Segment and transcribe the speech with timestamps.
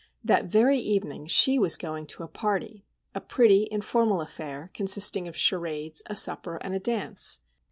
[0.23, 6.01] That very evening she was going to a party;—a pretty, informal affair, consisting of charades,
[6.07, 7.37] a supper, and a dance.